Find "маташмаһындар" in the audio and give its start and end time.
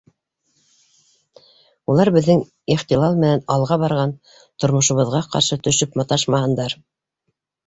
6.03-6.79